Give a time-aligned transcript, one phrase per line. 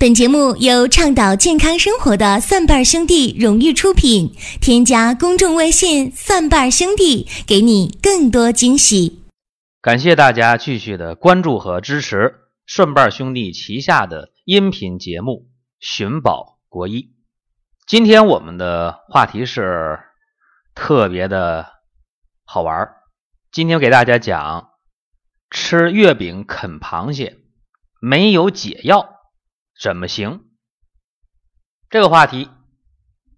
[0.00, 4.34] 本节目由倡导健康生活的蒜瓣兄弟荣誉出品。
[4.58, 9.20] 添加公众微信“蒜瓣兄弟”，给你更多惊喜。
[9.82, 12.36] 感谢大家继续的关注和支持
[12.66, 15.50] 蒜瓣兄弟旗下的音频节目
[15.86, 17.02] 《寻宝国医》。
[17.86, 20.00] 今天我们的话题是
[20.74, 21.66] 特别的
[22.46, 22.96] 好玩儿。
[23.52, 24.70] 今天给大家讲
[25.50, 27.36] 吃月饼啃螃蟹
[28.00, 29.19] 没有解药。
[29.80, 30.44] 怎么行？
[31.88, 32.50] 这个话题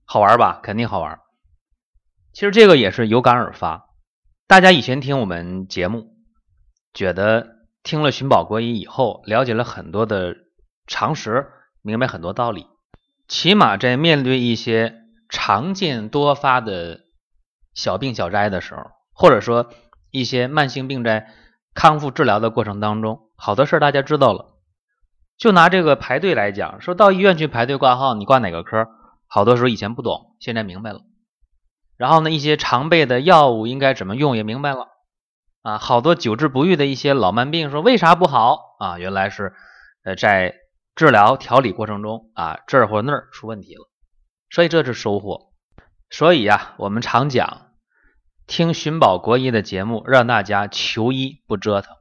[0.05, 0.59] 好玩吧？
[0.61, 1.21] 肯定好玩。
[2.33, 3.91] 其实这个也是有感而发。
[4.49, 6.17] 大家以前听我们节目，
[6.93, 10.35] 觉得听了寻宝国医以后，了解了很多的
[10.89, 11.47] 常识，
[11.81, 12.67] 明白很多道理。
[13.29, 14.97] 起码在面对一些
[15.29, 17.03] 常见多发的
[17.73, 19.73] 小病小灾的时候，或者说
[20.11, 21.33] 一些慢性病在
[21.73, 24.52] 康复治疗的过程当中，好多事儿大家知道了。
[25.43, 28.87] 就拿这个排队来讲，说到医院去排队挂号，你挂哪个科？
[29.27, 31.01] 好多时候以前不懂，现在明白了。
[31.97, 34.87] 然后呢，一些常备的药物应该怎么用也明白了。
[35.63, 39.01] 啊，好多久治不愈的一些老慢病，说为啥不好啊？
[39.01, 39.53] 原来是
[40.05, 40.55] 呃在
[40.95, 43.91] 治疗调理过程中啊这儿或那儿出问题了，
[44.49, 45.51] 所以这是收获。
[46.09, 47.73] 所以呀，我们常讲
[48.47, 51.97] 听寻宝国医的节目，让大家求医不折腾。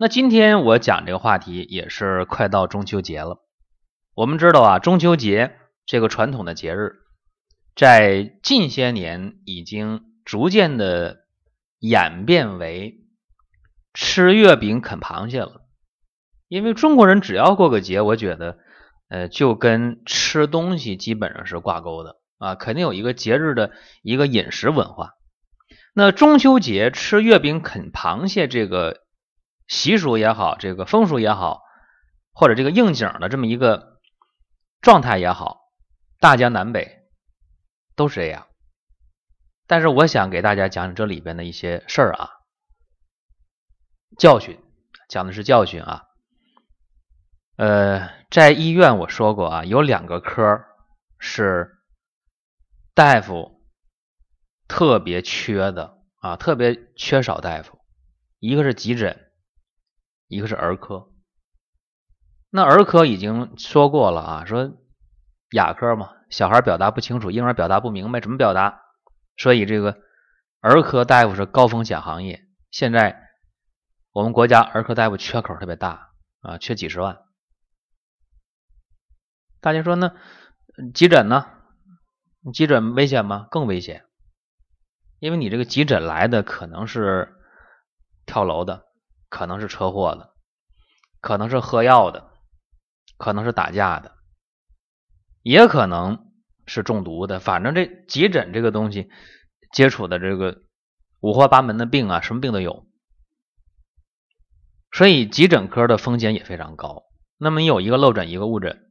[0.00, 3.44] 那今天我讲这个话题也是快到中秋节了。
[4.14, 6.98] 我们知道啊，中秋节这个传统的节日，
[7.74, 11.24] 在近些年已经逐渐的
[11.80, 13.00] 演变为
[13.92, 15.62] 吃月饼啃螃蟹了。
[16.46, 18.58] 因为中国人只要过个节，我觉得
[19.08, 25.14] 呃就跟吃东西基本上是挂钩的啊，肯定有一个节日的一个饮食文化。
[25.92, 29.07] 那中秋节吃月饼啃螃蟹这个。
[29.68, 31.62] 习俗也好，这个风俗也好，
[32.32, 34.00] 或者这个应景的这么一个
[34.80, 35.60] 状态也好，
[36.18, 37.02] 大江南北
[37.94, 38.48] 都是这样。
[39.66, 42.30] 但是我想给大家讲讲这里边的一些事儿啊，
[44.16, 44.58] 教训，
[45.06, 46.06] 讲的是教训啊。
[47.56, 50.64] 呃，在医院我说过啊，有两个科
[51.18, 51.78] 是
[52.94, 53.62] 大夫
[54.66, 57.78] 特别缺的啊，特别缺少大夫，
[58.38, 59.27] 一个是急诊。
[60.28, 61.10] 一个是儿科，
[62.50, 64.76] 那儿科已经说过了啊，说
[65.52, 68.82] 哑科嘛，小孩表达不清楚，婴儿表达不明白，怎么表达？
[69.38, 69.98] 所以这个
[70.60, 72.46] 儿科大夫是高风险行业。
[72.70, 73.28] 现在
[74.12, 77.22] 我们国家儿科大夫缺口特别大啊，缺几十万。
[79.60, 80.14] 大家说那
[80.92, 81.46] 急诊呢？
[82.52, 83.46] 急诊危险吗？
[83.50, 84.04] 更危险，
[85.20, 87.34] 因为你这个急诊来的可能是
[88.26, 88.87] 跳楼的。
[89.28, 90.32] 可能是车祸的，
[91.20, 92.30] 可能是喝药的，
[93.16, 94.16] 可能是打架的，
[95.42, 96.32] 也可能
[96.66, 97.40] 是中毒的。
[97.40, 99.10] 反正这急诊这个东西，
[99.72, 100.62] 接触的这个
[101.20, 102.86] 五花八门的病啊，什么病都有。
[104.90, 107.04] 所以急诊科的风险也非常高。
[107.36, 108.90] 那么你有一个漏诊，一个误诊，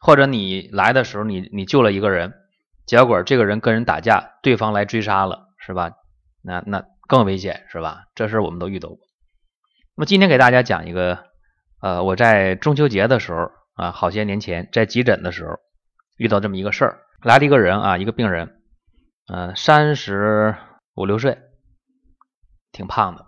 [0.00, 2.32] 或者你来的时候你你救了一个人，
[2.86, 5.92] 结果这个人跟人打架，对方来追杀了，是吧？
[6.42, 8.06] 那那更危险，是吧？
[8.14, 8.98] 这事我们都遇到过。
[9.94, 11.26] 那么今天给大家讲一个，
[11.80, 15.58] 呃，我在中秋节的时候啊，好些年前在急诊的时候
[16.16, 18.62] 遇到这么一个事儿，来了一个人啊，一个病人，
[19.30, 20.56] 嗯，三十
[20.94, 21.38] 五六岁，
[22.70, 23.26] 挺胖的。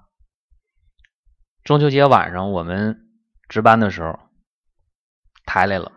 [1.64, 3.10] 中秋节晚上我们
[3.48, 4.18] 值班的时候
[5.44, 5.92] 抬来了，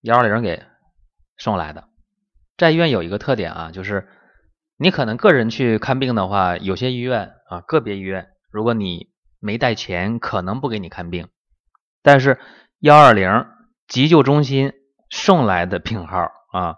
[0.00, 0.64] 幺二零给
[1.36, 1.88] 送来的。
[2.56, 4.08] 在医院有一个特点啊，就是
[4.76, 9.13] 你可能个人去看病的话，有些医院啊，个别医院，如果你
[9.44, 11.28] 没带钱，可能不给你看病。
[12.02, 12.40] 但是
[12.78, 13.46] 幺二零
[13.86, 14.72] 急救中心
[15.10, 16.76] 送来的病号啊，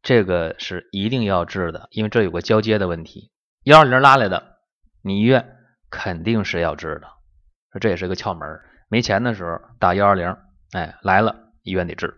[0.00, 3.30] 这个是一定要治的，因为这有个交接的问题。
[3.64, 4.56] 幺二零拉来的，
[5.02, 5.58] 你医院
[5.90, 7.08] 肯定是要治的，
[7.78, 8.48] 这也是个窍门。
[8.88, 10.34] 没钱的时候打幺二零，
[10.72, 12.14] 哎，来了医院得治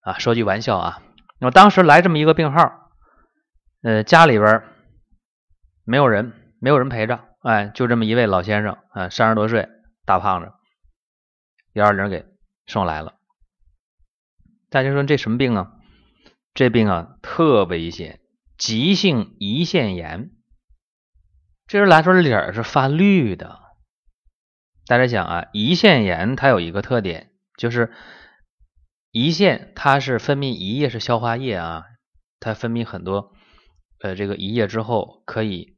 [0.00, 0.18] 啊。
[0.18, 1.00] 说句玩笑啊，
[1.40, 2.90] 我当时来这么一个病号，
[3.84, 4.64] 呃，家里边
[5.84, 7.20] 没有人，没有人陪着。
[7.46, 9.68] 哎，就这么一位老先生，啊，三十多岁，
[10.04, 10.52] 大胖子，
[11.74, 12.26] 幺二零给
[12.66, 13.14] 送来了。
[14.68, 15.70] 大家说这什么病啊？
[16.54, 18.18] 这病啊特危险，
[18.58, 20.32] 急性胰腺炎。
[21.68, 23.60] 这人来说脸是发绿的。
[24.86, 27.92] 大家想啊，胰腺炎它有一个特点，就是
[29.12, 31.84] 胰腺它是分泌胰液，是消化液啊，
[32.40, 33.32] 它分泌很多
[34.00, 35.75] 呃这个胰液之后可以。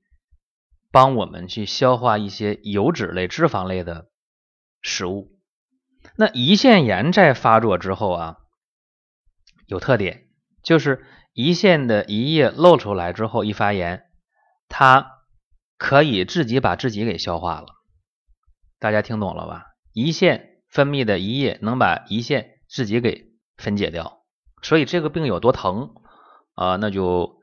[0.91, 4.09] 帮我们去消化一些油脂类、脂肪类的
[4.81, 5.39] 食物。
[6.17, 8.37] 那胰腺炎在发作之后啊，
[9.67, 10.29] 有特点，
[10.63, 11.05] 就是
[11.35, 14.05] 胰腺的胰液漏出来之后一发炎，
[14.69, 15.25] 它
[15.77, 17.67] 可以自己把自己给消化了。
[18.79, 19.67] 大家听懂了吧？
[19.93, 24.23] 胰腺分泌的胰液能把胰腺自己给分解掉，
[24.63, 25.95] 所以这个病有多疼
[26.55, 26.77] 啊？
[26.77, 27.41] 那就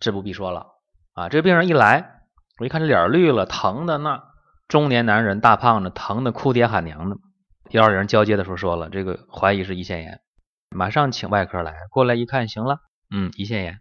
[0.00, 0.66] 自不必说了
[1.12, 1.28] 啊！
[1.28, 2.15] 这病人一来，
[2.58, 4.22] 我一看这脸绿了，疼的那
[4.66, 7.16] 中年男人大胖子，疼的哭爹喊娘的。
[7.70, 10.20] 幺二零交接的时候说了，这个怀疑是胰腺炎，
[10.70, 11.74] 马上请外科来。
[11.90, 12.78] 过来一看，行了，
[13.10, 13.80] 嗯，胰腺炎，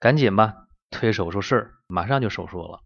[0.00, 0.54] 赶紧吧，
[0.90, 2.80] 推手术室，马上就手术了。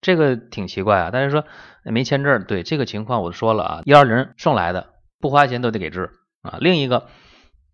[0.00, 1.44] 这个挺奇怪啊，但是说
[1.84, 6.10] 没签证，对这个情况我说了啊，幺二零送来的，不花钱都得给治
[6.42, 6.58] 啊。
[6.60, 7.06] 另一个，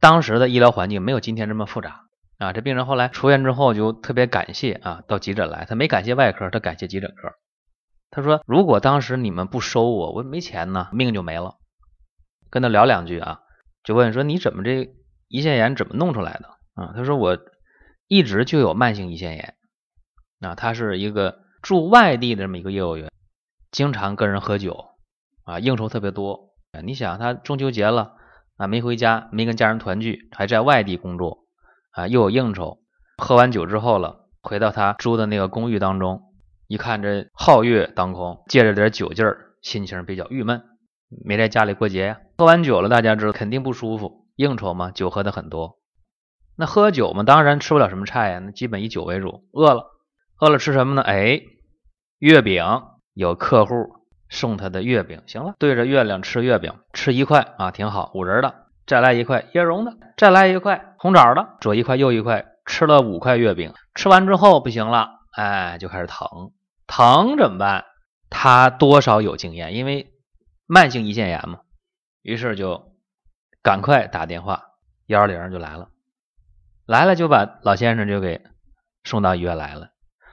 [0.00, 2.01] 当时的医疗环境没有今天这么复杂
[2.42, 2.52] 啊。
[2.52, 7.32] 这病人后来出院之后就特别感谢啊，到急诊来，他没感谢外科，他感谢急诊科。
[8.10, 11.56] 他说：“如果当时你们不收我，我没钱呢，命就没了。”
[12.50, 13.40] 跟他聊两句啊，
[13.84, 14.94] 就问说：“你怎么这
[15.30, 17.38] 胰腺炎怎么弄出来的？”啊，他说：“我
[18.08, 19.54] 一直就有慢性胰腺炎。”
[20.40, 23.10] 啊，他是一个住外地的这么一个业务员，
[23.70, 24.88] 经常跟人喝酒
[25.44, 26.50] 啊，应酬特别多。
[26.84, 28.16] 你想，他中秋节了
[28.56, 31.41] 啊，没回家，没跟家人团聚，还在外地工作
[31.92, 32.80] 啊，又有应酬，
[33.18, 36.22] 喝完酒之后了，回到他租的那个公寓当中。
[36.66, 40.62] 一看这皓月当空，借着点酒劲儿，心情比较郁闷，
[41.22, 42.20] 没在家里过节呀。
[42.38, 45.78] 喝完酒了，大家知道肯定不舒服，应酬嘛，酒喝的很多。
[46.56, 49.44] 那喝酒嘛，当然吃不了什么菜呀，那基本以酒为主。
[49.52, 49.90] 饿了，
[50.40, 51.02] 饿了吃什么呢？
[51.02, 51.42] 哎，
[52.18, 52.64] 月饼，
[53.12, 53.74] 有客户
[54.30, 66.52] 送他的月饼，行了，对着月亮吃月饼，吃一块啊，挺好，五仁的，再来一块椰蓉的，再来一块红枣的，左一块右一块，吃了五块月饼，吃完之后不行了，哎，就开始疼。
[66.86, 67.84] 疼怎么办？
[68.28, 70.10] 他多少有经验，因为
[70.66, 71.60] 慢性胰腺炎嘛，
[72.22, 72.92] 于是就
[73.62, 74.62] 赶快打电话，
[75.06, 75.88] 幺二零就来了，
[76.86, 78.42] 来了就把老先生就给
[79.04, 79.90] 送到医院来了，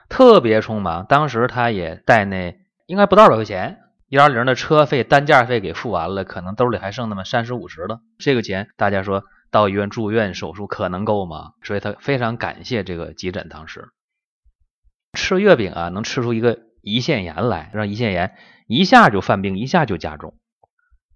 [0.08, 1.06] 特别匆忙。
[1.06, 3.78] 当时他也带那应该不到二百块钱，
[4.10, 9.22] 幺二零的车费单价费给付完了，可能兜里还剩那么三十五十的，这个钱大家说
[9.52, 11.52] 到医院住院手术可能够吗？
[11.62, 13.90] 所以他非常感谢这个急诊当时。
[15.16, 18.36] 吃月饼啊，能吃出一个胰腺炎来，让胰腺炎
[18.66, 20.34] 一下就犯病，一下就加重。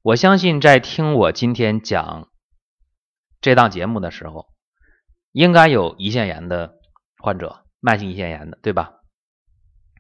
[0.02, 2.28] 我相信在听我今天讲
[3.40, 4.46] 这档节目的时候，
[5.32, 6.74] 应该有胰腺炎的
[7.18, 8.92] 患者，慢性胰腺炎的，对吧？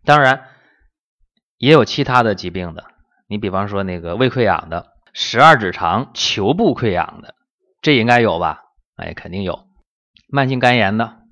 [0.04, 0.46] 当然
[1.64, 2.84] 也有其他的疾病的，
[3.26, 7.34] 你比方说那个胃溃疡的、十二指肠球部溃疡的，
[7.80, 8.64] 这应该有吧？
[8.96, 9.64] 哎，肯定有。
[10.28, 11.22] 慢性肝炎的、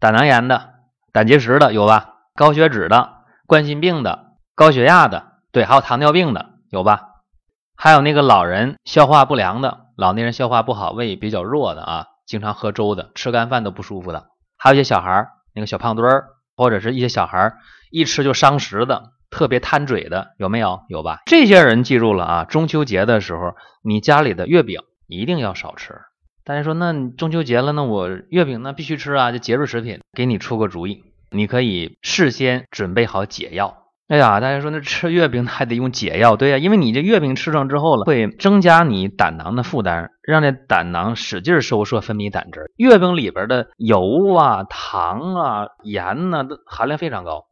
[0.00, 0.74] 胆囊炎的。
[1.12, 2.16] 胆结石的有吧？
[2.34, 7.10] 高血脂的、冠心病的、高血压的，对，还有糖尿病的有吧？
[7.76, 14.26] 还有那个老人消化不良的，老年人消化不好、胃比较弱的啊，经常喝粥的、吃干饭都不舒服的，
[14.56, 16.26] 还有一些小孩儿，那个小胖墩儿，
[16.56, 17.58] 或者是一些小孩儿
[17.92, 20.80] 一吃就伤食的，特别贪嘴的，有没有？
[20.88, 21.20] 有吧？
[21.26, 22.44] 这些人记住了啊！
[22.44, 25.94] 中秋节的时候，你家里的月饼一定要少吃。
[26.44, 30.00] 大家说，那中秋节了，那我月饼那必须吃啊，这节日食品。
[30.14, 33.84] 给你出个主意，你可以事先准备好解药。
[34.08, 36.36] 哎呀，大家说那吃月饼 还得用解药？
[36.36, 42.72] 对呀，因为你这月饼吃上之后了，会增加你胆囊的负担，让这胆囊使劲收缩分泌胆汁。
[42.76, 47.44] 月饼里边的油啊、糖啊、盐呐，都含量非常高，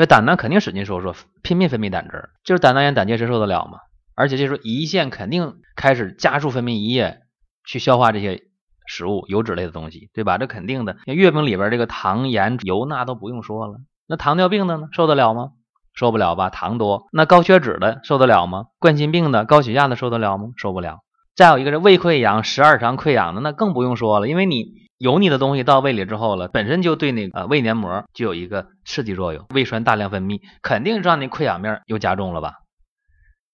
[0.00, 2.30] 所以胆囊肯定使劲收缩，拼命分泌胆汁儿。
[2.42, 3.80] 就是胆囊炎、胆结石受得了吗？
[4.14, 7.18] 而且这时候胰腺肯定开始加速分泌胰液。
[7.66, 8.40] 去消化这些
[8.86, 10.38] 食物油脂类的东西，对吧？
[10.38, 10.96] 这肯定的。
[11.04, 13.74] 像月饼里边这个糖、盐、油，那都不用说了。
[14.06, 15.50] 那糖尿病的呢，受得了吗？
[15.94, 17.06] 受不了吧，糖多。
[17.12, 18.68] 那高血脂的受得了吗？
[18.78, 20.46] 冠心病的、高血压的受得了吗？
[20.56, 21.00] 受不了。
[21.36, 24.26] 再有一个是胃溃疡、十二肠溃疡的，那更不用说了。
[24.26, 24.64] 因为你
[25.00, 32.56] 油腻的东西到胃里之后了，本身就对那个胃黏膜就有一个刺激作用，胃酸大量分泌，肯定让那溃疡面又加重了吧。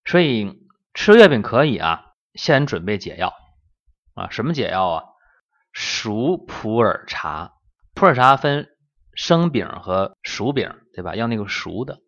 [0.05, 0.59] 所以
[0.93, 2.03] 吃月饼可以啊，
[2.35, 3.33] 先准备解药。
[4.15, 5.05] 啊，什么解药啊？
[5.73, 7.53] 熟普洱茶，
[7.95, 8.67] 普洱茶分
[9.15, 11.15] 生饼和熟饼，对吧？
[11.15, 11.99] 要那个熟的，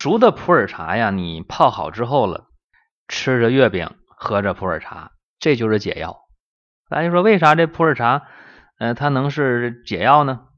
[0.00, 2.48] 熟的普洱茶呀，你泡好之后了，
[3.06, 6.22] 吃着月饼，喝着普洱茶，这就是解药。
[6.88, 8.26] 大家说为啥这普洱茶，
[8.80, 10.48] 呃，它能是解药呢？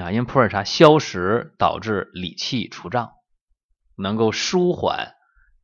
[0.00, 3.12] 啊，因为普洱茶消食导致理气除胀，
[3.96, 5.14] 能够舒缓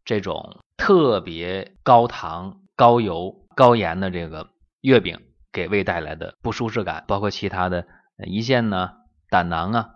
[0.05, 4.51] 这种特别高糖、高油、高盐的这个。
[4.81, 8.93] 月饼给胃带来的不舒适感，包括其他的胰腺呢、
[9.29, 9.89] 胆囊啊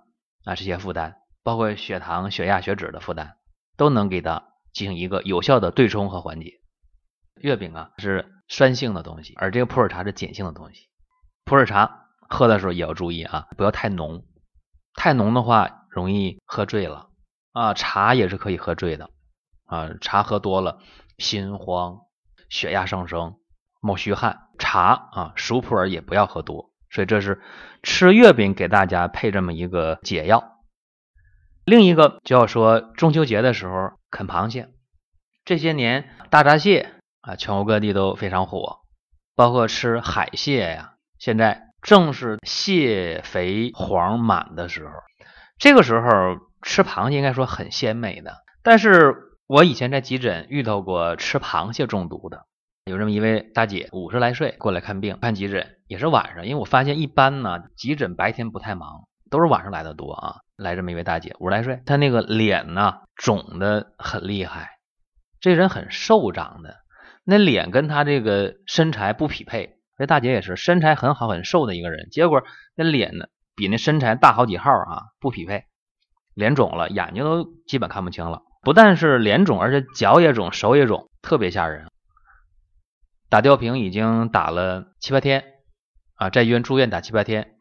[0.44, 1.14] 啊这些负担，
[1.44, 3.36] 包括血糖、血压、血脂的负担，
[3.76, 6.54] 都能给它进行一个有效的对冲和缓解。
[7.36, 10.88] 月饼啊是酸性的东西，而这个普洱茶是碱性的东西。
[11.44, 12.01] 普洱茶
[12.32, 14.24] 喝的时候也要注意啊，不要太浓，
[14.94, 17.10] 太浓的话容易喝醉了
[17.52, 17.74] 啊。
[17.74, 19.10] 茶也是可以喝醉的
[19.66, 20.78] 啊，茶喝多了
[21.18, 21.98] 心慌、
[22.48, 23.36] 血压上升、
[23.80, 24.48] 冒虚汗。
[24.58, 26.72] 茶啊，熟普洱也不要喝多。
[26.90, 27.40] 所以这是
[27.82, 30.60] 吃月饼给大家配这么一个解药。
[31.64, 34.68] 另一个就要说中秋节的时候啃螃蟹。
[35.44, 38.80] 这些年大闸蟹啊，全国各地都非常火，
[39.34, 40.94] 包括吃海蟹呀。
[41.18, 44.92] 现在正是蟹肥黄满的时候，
[45.58, 46.08] 这个时候
[46.62, 48.36] 吃螃蟹应该说很鲜美的。
[48.62, 49.16] 但是
[49.48, 52.46] 我以前在急诊遇到过吃螃蟹中毒的，
[52.84, 60.36] 有这么一位大姐，五十来岁过来看病，看急诊也是晚上，因为我发现一般呢急诊白天不太忙，都是晚上来的多啊。
[60.56, 64.78] 来这么一位大姐，五十来岁，她那个脸呢肿的很厉害。
[65.40, 66.76] 这人很瘦长的，
[67.24, 69.78] 那脸跟他这个身材不匹配。
[69.98, 72.44] 这大姐也是身材很好、很瘦的一个人，结果
[72.74, 75.64] 那脸呢比那身材大好几号啊，不匹配。
[76.34, 78.42] 脸肿了，眼睛都基本看不清了。
[78.62, 81.86] 不但是脸肿，而且脚也肿、手也肿，特别吓人。
[83.28, 85.44] 打吊瓶已经打了七八天
[86.14, 87.56] 啊，在医院住院打七八天，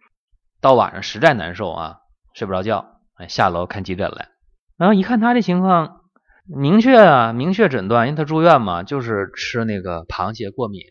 [0.62, 1.98] 到晚上实在难受啊，
[2.34, 4.30] 睡不着觉，下楼看急诊来。
[4.78, 5.98] 然后一看他这情况。
[6.44, 10.82] 明确啊，明确诊断，因为他住院嘛，就是吃那个螃蟹过敏，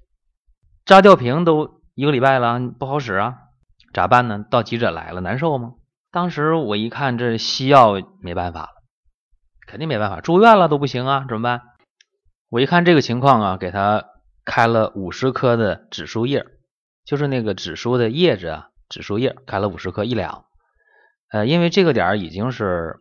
[0.91, 3.37] 扎吊瓶都一个礼拜了，不好使啊，
[3.95, 4.45] 咋办呢？
[4.51, 5.75] 到急诊来了，难受吗？
[6.11, 8.69] 当时我一看这西药没办法了，
[9.69, 11.63] 肯定没办法，住院了都不行啊，怎么办？
[12.49, 14.07] 我一看这个情况啊，给他
[14.45, 16.45] 开了五十克的紫苏叶，
[17.05, 20.47] 就是那个紫苏的叶子啊，紫苏叶开了五十克一两，
[21.31, 23.01] 呃，因为这个点儿已经是。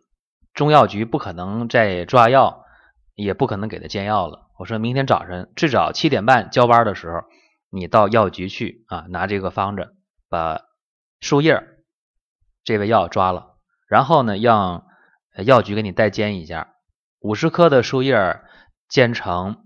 [0.54, 2.64] 中药局不可能再抓药，
[3.16, 4.48] 也不可能给他煎药了。
[4.58, 7.22] 我说明天早晨最早七点半交班的时候，
[7.70, 9.94] 你到药局去啊，拿这个方子
[10.28, 10.62] 把
[11.20, 11.62] 树叶
[12.64, 13.56] 这味药抓了，
[13.88, 14.86] 然后呢让
[15.44, 16.74] 药局给你代煎一下，
[17.20, 18.40] 五十克的树叶
[18.88, 19.64] 煎成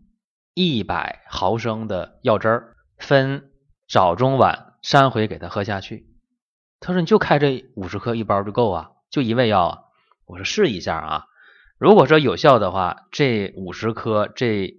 [0.52, 3.50] 一百毫升的药汁儿，分
[3.88, 6.06] 早中晚三回给他喝下去。
[6.80, 9.78] 他说你就开这五十克一包就够啊，就一味药啊。
[10.26, 11.25] 我说试一下啊，
[11.78, 14.75] 如果说有效的话，这五十颗这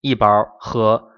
[0.00, 0.28] 一包
[0.58, 1.12] 喝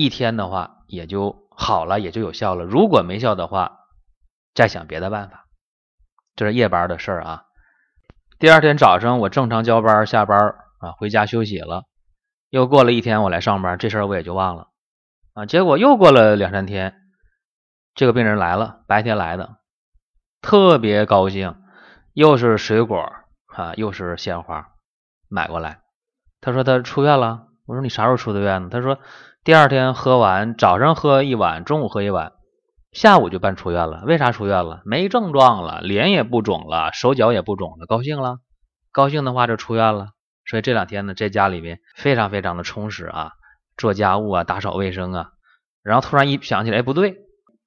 [0.00, 2.64] 一天的话，也就好了，也就有效了。
[2.64, 3.80] 如果没效的话，
[4.54, 5.46] 再想别的办法。
[6.34, 7.44] 这是夜班的事儿啊。
[8.38, 11.84] 第二天早上我正常交班下班啊，回家休息了。
[12.48, 14.68] 又过了一天，我来上班，这事儿我也就忘了
[15.34, 15.44] 啊。
[15.44, 16.94] 结果又过了两三天，
[17.94, 19.58] 这个病人来了，白天来的，
[20.40, 21.56] 特别高兴。
[22.14, 23.12] 又是水果
[23.54, 24.70] 啊，又是鲜花，
[25.28, 25.82] 买过来。
[26.40, 27.48] 他说他出院了。
[27.66, 28.68] 我说你啥时候出的院呢？
[28.68, 28.98] 他说
[29.42, 32.32] 第二天喝完，早上喝一碗，中午喝一碗，
[32.92, 34.02] 下午就办出院了。
[34.04, 34.82] 为啥出院了？
[34.84, 38.40] 没症状了，脸也不肿了，手脚也不肿了，高兴了。
[38.92, 40.08] 高兴的话就出院了。
[40.44, 43.30] 所以这两天呢，在家里面非常非常的充实啊，
[43.78, 45.30] 做家务啊，打扫卫生啊。
[45.82, 47.16] 然后突然一想起来，不对，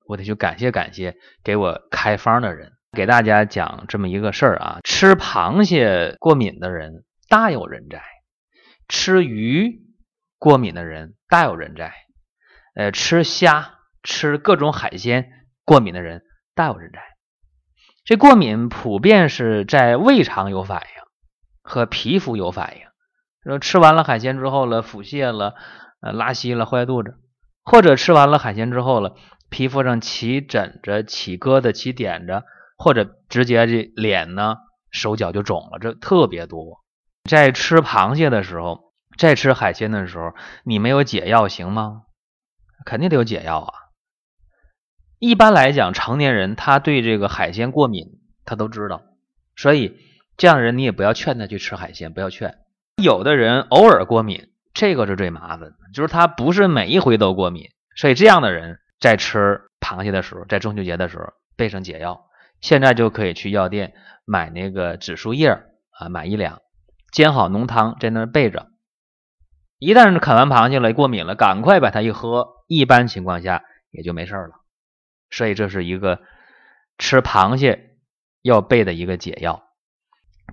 [0.06, 2.74] 我得去感谢感谢给我开方的人。
[2.92, 8.04] 给大家讲这么一个事儿啊，吃螃蟹过敏的人大有人在，
[8.88, 9.82] 吃鱼
[10.44, 11.94] 过敏的人大有人在，
[12.76, 15.32] 呃，吃虾、吃各种海鲜
[15.64, 16.24] 过敏的人
[16.54, 17.00] 大有人在。
[18.04, 21.04] 这过敏普遍是在胃肠有反应
[21.62, 22.84] 和皮肤有反应，
[23.50, 25.56] 说吃完了海鲜之后了，腹泻了，
[26.02, 27.16] 呃，拉稀了，坏肚子，
[27.64, 29.16] 或者吃完了海鲜之后了，
[29.50, 32.44] 皮肤上起疹子、起疙瘩、起点子。
[32.76, 34.58] 或者直接这脸呢，
[34.92, 36.84] 手脚就肿了，这特别多。
[37.30, 42.04] 在吃螃蟹的时候，在吃海鲜的时候，你没有解药行吗？
[42.86, 43.74] 肯定得有解药啊。
[45.20, 49.02] 一般来讲，成年人他对这个海鲜过敏，他都知道，
[49.56, 49.98] 所以
[50.36, 52.58] 这样的人你也不要劝他去吃海鲜，不要劝。
[53.02, 62.26] 有的人偶尔过敏，这个是最麻烦的，就是他不是每一回都过敏，所以这样的人在吃螃蟹的时候，在中秋节的时候备上解药。
[62.60, 63.94] 现在就可以去药店
[64.26, 65.50] 买那个紫苏叶
[65.92, 66.62] 啊，买一两，
[67.12, 68.73] 煎好浓汤在那备着。
[69.84, 74.52] 一旦是啃完螃蟹了过敏了，赶快把它一喝，一般情况下也就没事了。
[75.30, 76.22] 所以这是一个
[76.98, 77.98] 吃螃蟹
[78.42, 79.62] 要备的一个解药。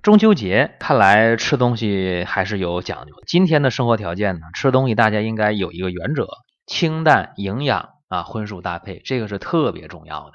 [0.03, 3.13] 中秋节看来吃东西还是有讲究。
[3.25, 6.27] 今天的生活条件呢，吃东西大家应该有一个原则：
[6.67, 10.33] 清淡、营养啊，荤素搭配，这个是特别重要的。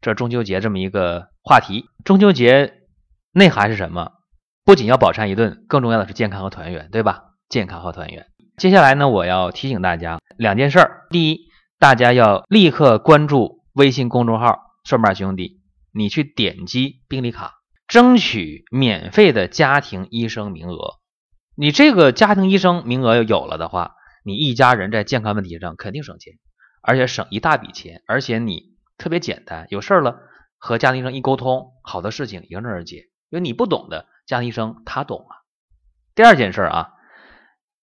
[0.00, 2.80] 这中秋节这么一个话题，中秋节
[3.30, 4.10] 内涵是什么？
[4.64, 7.26] 不仅要饱餐一顿，更重要的是健康和团圆，对吧？
[7.48, 8.26] 健康和团圆。
[8.56, 11.06] 接下来呢，我要提醒大家两件事儿。
[11.10, 11.48] 第一，
[11.78, 15.60] 大家要立刻关注微信公众号“顺瓣兄弟”，
[15.92, 17.54] 你去点击病历卡，
[17.88, 20.94] 争取免费的家庭医生名额。
[21.56, 26.34] 你这个家庭医生名额有了的话，你一家人在健康问题上肯定省钱，
[26.80, 30.20] 而且省一大笔钱，而且你特别简单，有事儿了
[30.58, 33.08] 和家庭医生一沟通，好的事情迎刃而解。
[33.30, 35.42] 因为你不懂的，家庭医生他懂啊。
[36.14, 36.92] 第二件事啊，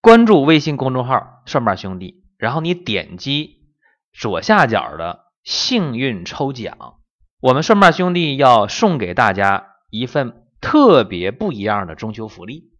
[0.01, 3.67] 关注微信公众号“顺瓣兄弟”，然后你点击
[4.11, 6.95] 左下角的幸运抽奖，
[7.39, 12.71] 我们顺瓣兄弟要送给大家一份特别不一样的中秋福利。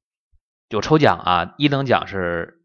[0.70, 1.54] 有抽奖啊！
[1.58, 2.64] 一等奖是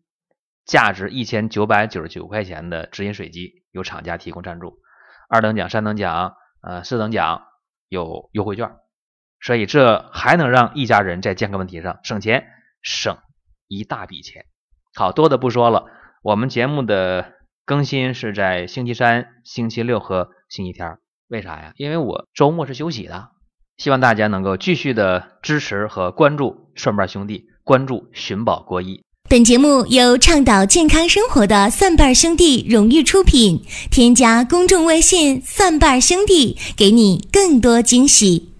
[0.64, 4.78] 价值一千九百九十九块钱的直饮水机，由厂家提供赞助；
[5.28, 7.42] 二等奖、三等奖、呃四等奖
[7.88, 8.70] 有优惠券，
[9.40, 12.46] 所以这还能让一家人在健康问题上省钱，
[12.80, 13.18] 省
[13.68, 14.46] 一大笔钱。
[14.94, 15.86] 好多的不说了，
[16.22, 17.32] 我们节目的
[17.64, 20.98] 更新是在星期三、星期六和星期天。
[21.28, 21.72] 为啥呀？
[21.76, 23.30] 因为我周末是休息的。
[23.76, 27.46] 希望大家能够继续的支持和关注蒜瓣兄弟。
[27.62, 29.02] 关注寻宝国医。
[29.28, 33.60] 本节目由倡导健康生活的蒜瓣兄弟荣誉出品。
[33.90, 38.55] 添加公众微信“蒜瓣兄弟”，给你更多惊喜。